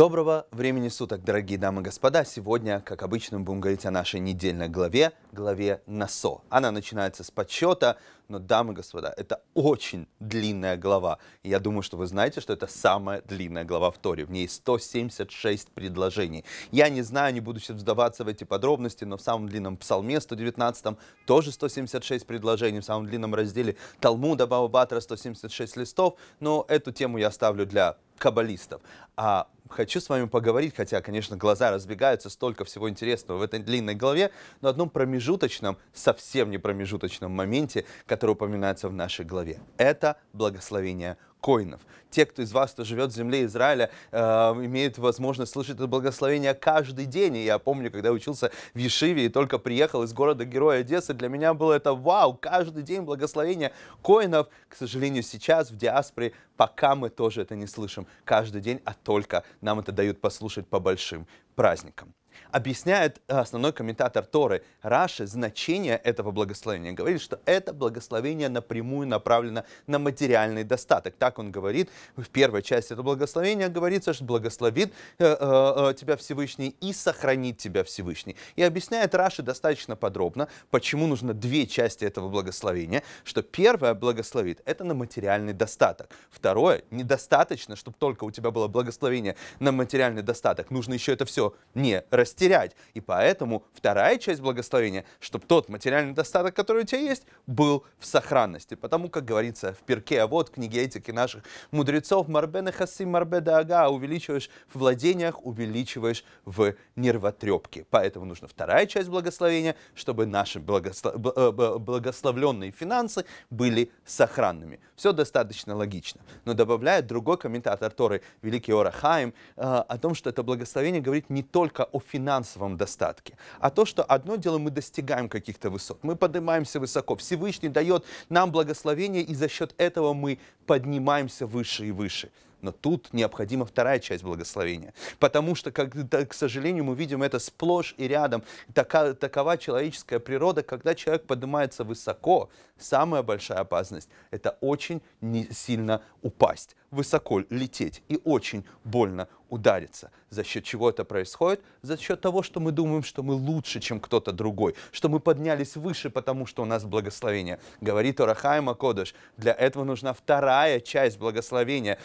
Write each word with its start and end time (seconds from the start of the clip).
Доброго 0.00 0.46
времени 0.50 0.88
суток, 0.88 1.22
дорогие 1.24 1.58
дамы 1.58 1.82
и 1.82 1.84
господа. 1.84 2.24
Сегодня, 2.24 2.80
как 2.80 3.02
обычно, 3.02 3.38
мы 3.38 3.44
будем 3.44 3.60
говорить 3.60 3.84
о 3.84 3.90
нашей 3.90 4.18
недельной 4.18 4.66
главе, 4.66 5.12
главе 5.30 5.82
Насо. 5.84 6.40
Она 6.48 6.70
начинается 6.70 7.22
с 7.22 7.30
подсчета, 7.30 7.98
но, 8.26 8.38
дамы 8.38 8.72
и 8.72 8.76
господа, 8.76 9.12
это 9.14 9.42
очень 9.52 10.06
длинная 10.18 10.78
глава. 10.78 11.18
Я 11.42 11.58
думаю, 11.58 11.82
что 11.82 11.98
вы 11.98 12.06
знаете, 12.06 12.40
что 12.40 12.54
это 12.54 12.66
самая 12.66 13.20
длинная 13.20 13.64
глава 13.64 13.90
в 13.90 13.98
Торе. 13.98 14.24
В 14.24 14.30
ней 14.30 14.48
176 14.48 15.68
предложений. 15.68 16.46
Я 16.70 16.88
не 16.88 17.02
знаю, 17.02 17.34
не 17.34 17.40
буду 17.40 17.60
сейчас 17.60 17.76
вдаваться 17.76 18.24
в 18.24 18.28
эти 18.28 18.44
подробности, 18.44 19.04
но 19.04 19.18
в 19.18 19.20
самом 19.20 19.50
длинном 19.50 19.76
псалме 19.76 20.18
119 20.18 20.96
тоже 21.26 21.52
176 21.52 22.26
предложений, 22.26 22.80
в 22.80 22.84
самом 22.86 23.06
длинном 23.06 23.34
разделе 23.34 23.76
Талмуда 24.00 24.46
Баба 24.46 24.68
Батра 24.68 25.00
176 25.00 25.76
листов. 25.76 26.14
Но 26.38 26.64
эту 26.68 26.90
тему 26.90 27.18
я 27.18 27.28
оставлю 27.28 27.66
для 27.66 27.98
каббалистов. 28.20 28.82
А 29.16 29.48
хочу 29.68 29.98
с 30.00 30.08
вами 30.08 30.26
поговорить, 30.26 30.76
хотя, 30.76 31.00
конечно, 31.00 31.36
глаза 31.36 31.70
разбегаются, 31.70 32.28
столько 32.28 32.64
всего 32.64 32.88
интересного 32.88 33.38
в 33.38 33.42
этой 33.42 33.60
длинной 33.60 33.94
главе, 33.94 34.30
но 34.60 34.68
одном 34.68 34.90
промежуточном, 34.90 35.78
совсем 35.94 36.50
не 36.50 36.58
промежуточном 36.58 37.32
моменте, 37.32 37.86
который 38.06 38.32
упоминается 38.32 38.88
в 38.88 38.92
нашей 38.92 39.24
главе. 39.24 39.60
Это 39.78 40.18
благословение 40.34 41.16
коинов. 41.40 41.80
Те, 42.10 42.26
кто 42.26 42.42
из 42.42 42.52
вас, 42.52 42.72
кто 42.72 42.84
живет 42.84 43.12
в 43.12 43.14
земле 43.14 43.44
Израиля, 43.44 43.90
э, 44.10 44.18
имеют 44.18 44.98
возможность 44.98 45.52
слышать 45.52 45.76
это 45.76 45.86
благословение 45.86 46.54
каждый 46.54 47.06
день. 47.06 47.36
И 47.36 47.44
я 47.44 47.58
помню, 47.58 47.90
когда 47.90 48.10
учился 48.10 48.50
в 48.74 48.78
Ешиве 48.78 49.26
и 49.26 49.28
только 49.28 49.58
приехал 49.58 50.02
из 50.02 50.12
города 50.12 50.44
Героя 50.44 50.80
Одессы, 50.80 51.14
для 51.14 51.28
меня 51.28 51.54
было 51.54 51.74
это 51.74 51.94
вау, 51.94 52.34
каждый 52.34 52.82
день 52.82 53.02
благословение 53.02 53.72
коинов. 54.02 54.48
К 54.68 54.74
сожалению, 54.74 55.22
сейчас 55.22 55.70
в 55.70 55.76
диаспоре 55.76 56.32
пока 56.56 56.96
мы 56.96 57.10
тоже 57.10 57.42
это 57.42 57.54
не 57.54 57.66
слышим 57.66 58.06
каждый 58.24 58.60
день, 58.60 58.80
а 58.84 58.94
только 58.94 59.44
нам 59.60 59.78
это 59.78 59.92
дают 59.92 60.20
послушать 60.20 60.66
по 60.66 60.80
большим 60.80 61.26
праздникам 61.54 62.12
объясняет 62.50 63.20
э, 63.28 63.38
основной 63.38 63.72
комментатор 63.72 64.24
Торы 64.24 64.62
Раши 64.82 65.26
значение 65.26 65.96
этого 65.96 66.30
благословения. 66.30 66.92
Говорит, 66.92 67.20
что 67.20 67.40
это 67.44 67.72
благословение 67.72 68.48
напрямую 68.48 69.06
направлено 69.08 69.64
на 69.86 69.98
материальный 69.98 70.64
достаток. 70.64 71.14
Так 71.18 71.38
он 71.38 71.50
говорит 71.50 71.90
в 72.16 72.28
первой 72.28 72.62
части 72.62 72.92
этого 72.92 73.04
благословения. 73.04 73.68
Говорится, 73.68 74.12
что 74.12 74.24
благословит 74.24 74.92
э, 75.18 75.36
э, 75.38 75.94
тебя 75.94 76.16
Всевышний 76.16 76.76
и 76.80 76.92
сохранит 76.92 77.58
тебя 77.58 77.84
Всевышний. 77.84 78.36
И 78.56 78.62
объясняет 78.62 79.14
Раши 79.14 79.42
достаточно 79.42 79.96
подробно, 79.96 80.48
почему 80.70 81.06
нужно 81.06 81.34
две 81.34 81.66
части 81.66 82.04
этого 82.04 82.28
благословения. 82.28 83.02
Что 83.24 83.42
первое 83.42 83.94
благословит, 83.94 84.60
это 84.64 84.84
на 84.84 84.94
материальный 84.94 85.52
достаток. 85.52 86.10
Второе, 86.30 86.82
недостаточно, 86.90 87.76
чтобы 87.76 87.96
только 87.98 88.24
у 88.24 88.30
тебя 88.30 88.50
было 88.50 88.68
благословение 88.68 89.36
на 89.58 89.72
материальный 89.72 90.22
достаток. 90.22 90.70
Нужно 90.70 90.94
еще 90.94 91.12
это 91.12 91.24
все 91.24 91.54
не 91.74 92.02
растерять. 92.20 92.76
И 92.94 93.00
поэтому 93.00 93.64
вторая 93.72 94.18
часть 94.18 94.40
благословения, 94.40 95.04
чтобы 95.18 95.46
тот 95.46 95.68
материальный 95.68 96.14
достаток, 96.14 96.54
который 96.54 96.82
у 96.82 96.86
тебя 96.86 97.00
есть, 97.00 97.24
был 97.46 97.84
в 97.98 98.06
сохранности. 98.06 98.74
Потому, 98.74 99.08
как 99.08 99.24
говорится 99.24 99.72
в 99.72 99.78
перке, 99.78 100.22
а 100.22 100.26
вот 100.26 100.50
книге 100.50 100.84
этики 100.84 101.10
наших 101.10 101.44
мудрецов, 101.70 102.28
марбены 102.28 102.72
хаси 102.72 103.04
марбе 103.04 103.38
ага, 103.38 103.88
увеличиваешь 103.88 104.50
в 104.72 104.78
владениях, 104.78 105.44
увеличиваешь 105.44 106.24
в 106.44 106.74
нервотрепке. 106.96 107.86
Поэтому 107.90 108.26
нужна 108.26 108.48
вторая 108.48 108.86
часть 108.86 109.08
благословения, 109.08 109.76
чтобы 109.94 110.26
наши 110.26 110.60
благослов... 110.60 111.14
Э, 111.36 111.50
благословленные 111.50 112.70
финансы 112.70 113.24
были 113.50 113.90
сохранными. 114.04 114.80
Все 114.96 115.12
достаточно 115.12 115.74
логично. 115.74 116.20
Но 116.44 116.54
добавляет 116.54 117.06
другой 117.06 117.38
комментатор 117.38 117.90
Торы, 117.90 118.22
великий 118.42 118.72
Орахаим, 118.72 119.32
э, 119.56 119.62
о 119.62 119.98
том, 119.98 120.14
что 120.14 120.30
это 120.30 120.42
благословение 120.42 121.00
говорит 121.00 121.30
не 121.30 121.42
только 121.42 121.84
о 121.84 121.98
финансовом 122.10 122.76
достатке, 122.76 123.36
а 123.60 123.70
то, 123.70 123.84
что 123.84 124.02
одно 124.02 124.36
дело 124.36 124.58
мы 124.58 124.70
достигаем 124.70 125.28
каких-то 125.28 125.70
высот, 125.70 125.98
мы 126.02 126.16
поднимаемся 126.16 126.80
высоко, 126.80 127.16
Всевышний 127.16 127.68
дает 127.68 128.04
нам 128.28 128.50
благословение, 128.50 129.22
и 129.22 129.34
за 129.34 129.48
счет 129.48 129.74
этого 129.78 130.12
мы 130.14 130.38
поднимаемся 130.66 131.46
выше 131.46 131.86
и 131.86 131.90
выше. 131.92 132.30
Но 132.62 132.72
тут 132.72 133.12
необходима 133.12 133.64
вторая 133.64 133.98
часть 133.98 134.22
благословения. 134.22 134.94
Потому 135.18 135.54
что, 135.54 135.70
как, 135.70 135.92
к 136.28 136.34
сожалению, 136.34 136.84
мы 136.84 136.94
видим 136.94 137.22
это 137.22 137.38
сплошь 137.38 137.94
и 137.96 138.08
рядом. 138.08 138.42
Така, 138.74 139.14
такова 139.14 139.56
человеческая 139.58 140.18
природа, 140.18 140.62
когда 140.62 140.94
человек 140.94 141.26
поднимается 141.26 141.84
высоко, 141.84 142.50
самая 142.78 143.22
большая 143.22 143.58
опасность– 143.58 144.08
это 144.30 144.56
очень 144.60 145.02
не 145.20 145.48
сильно 145.52 146.02
упасть, 146.22 146.76
высоко 146.90 147.42
лететь 147.50 148.02
и 148.08 148.20
очень 148.24 148.64
больно 148.84 149.28
удариться. 149.48 150.10
За 150.30 150.44
счет 150.44 150.64
чего 150.64 150.90
это 150.90 151.04
происходит? 151.04 151.62
За 151.82 151.96
счет 151.98 152.20
того, 152.20 152.42
что 152.42 152.60
мы 152.60 152.72
думаем, 152.72 153.02
что 153.02 153.22
мы 153.22 153.34
лучше, 153.34 153.80
чем 153.80 154.00
кто-то 154.00 154.32
другой, 154.32 154.74
что 154.92 155.08
мы 155.08 155.20
поднялись 155.20 155.76
выше, 155.76 156.08
потому 156.10 156.46
что 156.46 156.62
у 156.62 156.66
нас 156.66 156.84
благословение. 156.84 157.58
Говорит 157.80 158.20
Орахайма 158.20 158.74
Кодыш, 158.74 159.14
для 159.36 159.52
этого 159.52 159.84
нужна 159.84 160.12
вторая 160.12 160.80
часть 160.80 161.18
благословения, 161.18 161.98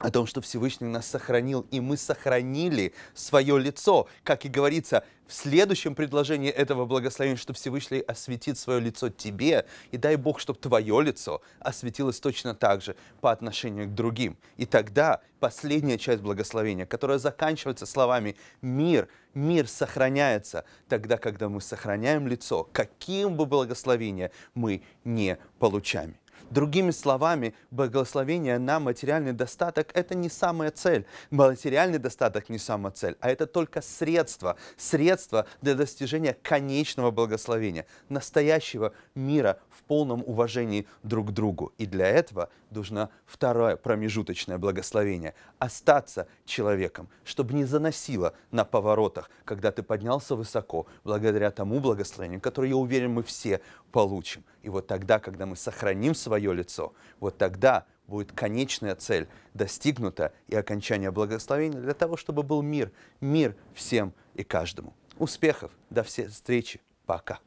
о 0.00 0.10
том, 0.10 0.26
что 0.26 0.40
Всевышний 0.40 0.88
нас 0.88 1.06
сохранил, 1.06 1.66
и 1.70 1.78
мы 1.78 1.96
сохранили 1.96 2.94
свое 3.14 3.58
лицо. 3.58 4.08
Как 4.24 4.46
и 4.46 4.48
говорится 4.48 5.04
в 5.28 5.34
следующем 5.34 5.94
предложении 5.94 6.50
этого 6.50 6.86
благословения, 6.86 7.36
что 7.36 7.52
Всевышний 7.52 8.00
осветит 8.00 8.58
свое 8.58 8.80
лицо 8.80 9.10
тебе, 9.10 9.66
и 9.92 9.98
дай 9.98 10.16
Бог, 10.16 10.40
чтобы 10.40 10.58
твое 10.58 11.02
лицо 11.02 11.42
осветилось 11.60 12.18
точно 12.18 12.54
так 12.54 12.82
же 12.82 12.96
по 13.20 13.30
отношению 13.30 13.86
к 13.88 13.94
другим. 13.94 14.38
И 14.56 14.64
тогда 14.64 15.20
последняя 15.38 15.98
часть 15.98 16.22
благословения, 16.22 16.86
которая 16.86 17.18
заканчивается 17.18 17.84
словами 17.84 18.36
«мир», 18.62 19.06
мир 19.34 19.68
сохраняется 19.68 20.64
тогда, 20.88 21.18
когда 21.18 21.50
мы 21.50 21.60
сохраняем 21.60 22.26
лицо, 22.26 22.66
каким 22.72 23.36
бы 23.36 23.44
благословение 23.44 24.32
мы 24.54 24.82
не 25.04 25.36
получаем. 25.58 26.16
Другими 26.50 26.90
словами, 26.90 27.54
благословение 27.70 28.58
на 28.58 28.80
материальный 28.80 29.32
достаток– 29.32 29.90
это 29.94 30.14
не 30.14 30.28
самая 30.28 30.70
цель. 30.70 31.06
Материальный 31.30 31.98
достаток 31.98 32.48
не 32.48 32.58
самая 32.58 32.92
цель, 32.92 33.16
а 33.20 33.30
это 33.30 33.46
только 33.46 33.82
средство. 33.82 34.56
Средство 34.76 35.46
для 35.60 35.74
достижения 35.74 36.36
конечного 36.42 37.10
благословения, 37.10 37.86
настоящего 38.08 38.92
мира 39.14 39.58
в 39.70 39.82
полном 39.84 40.22
уважении 40.26 40.86
друг 41.02 41.28
к 41.28 41.30
другу. 41.30 41.72
И 41.78 41.86
для 41.86 42.08
этого 42.08 42.48
нужно 42.70 43.10
второе 43.26 43.76
промежуточное 43.76 44.58
благословение– 44.58 45.34
остаться 45.58 46.26
человеком, 46.44 47.08
чтобы 47.24 47.54
не 47.54 47.64
заносило 47.64 48.34
на 48.50 48.64
поворотах, 48.64 49.30
когда 49.44 49.70
ты 49.70 49.82
поднялся 49.82 50.34
высоко, 50.34 50.86
благодаря 51.04 51.50
тому 51.50 51.80
благословению, 51.80 52.40
которое, 52.40 52.68
я 52.68 52.76
уверен, 52.76 53.12
мы 53.12 53.22
все 53.22 53.60
получим. 53.90 54.44
И 54.62 54.68
вот 54.68 54.86
тогда, 54.86 55.18
когда 55.18 55.46
мы 55.46 55.56
сохраним 55.56 56.14
свое 56.14 56.52
лицо, 56.52 56.92
вот 57.18 57.38
тогда 57.38 57.86
будет 58.06 58.32
конечная 58.32 58.94
цель 58.96 59.28
достигнута 59.54 60.32
и 60.48 60.56
окончание 60.56 61.10
благословения 61.10 61.80
для 61.80 61.94
того, 61.94 62.16
чтобы 62.16 62.42
был 62.42 62.62
мир, 62.62 62.90
мир 63.20 63.54
всем 63.74 64.12
и 64.34 64.42
каждому. 64.42 64.94
Успехов, 65.18 65.70
до 65.90 66.02
встречи, 66.02 66.80
пока. 67.06 67.38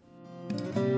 thank 0.49 0.77
you 0.77 0.92